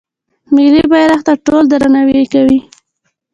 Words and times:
ملي 0.55 0.81
بیرغ 0.91 1.19
ته 1.27 1.33
ټول 1.45 1.63
درناوی 1.71 2.23
کوي. 2.33 2.59